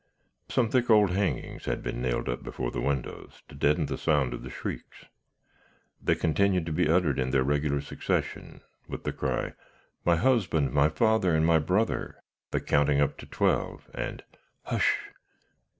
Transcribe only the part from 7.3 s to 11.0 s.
regular succession, with the cry, 'My husband, my